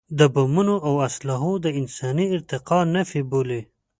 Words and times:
د 0.19 0.21
بمونو 0.33 0.75
او 0.87 0.93
اسلحو 1.07 1.53
د 1.65 1.67
انساني 1.79 2.25
ارتقا 2.35 2.79
نفي 2.95 3.21
بولي. 3.29 3.61